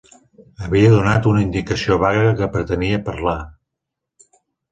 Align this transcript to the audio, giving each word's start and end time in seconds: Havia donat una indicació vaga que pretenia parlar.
Havia 0.67 0.93
donat 0.93 1.27
una 1.31 1.43
indicació 1.43 1.99
vaga 2.05 2.33
que 2.39 2.47
pretenia 2.57 3.01
parlar. 3.11 3.39